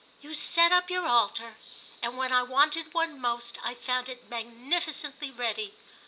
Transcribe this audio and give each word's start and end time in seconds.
"You 0.19 0.33
set 0.33 0.71
up 0.71 0.89
your 0.89 1.05
altar, 1.05 1.57
and 2.01 2.17
when 2.17 2.33
I 2.33 2.41
wanted 2.41 2.91
one 2.91 3.21
most 3.21 3.59
I 3.63 3.75
found 3.75 4.09
it 4.09 4.27
magnificently 4.31 5.29
ready. 5.29 5.75